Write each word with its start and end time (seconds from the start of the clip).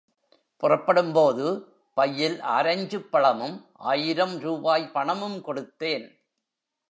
புறப்படும்போது, 0.57 1.73
பையில் 1.93 2.39
ஆரஞ்சுப் 2.39 3.11
பழமும், 3.11 3.65
ஆயிரம் 3.73 4.39
ரூபாய் 4.39 4.91
பணமும் 4.91 5.45
கொடுத்தேன். 5.45 6.07